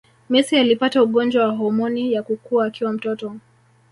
Messi 0.29 0.57
alipata 0.57 1.03
ugonjwa 1.03 1.43
wa 1.47 1.53
homoni 1.55 2.13
ya 2.13 2.23
kukua 2.23 2.65
akiwa 2.65 2.93
mtoto 2.93 3.35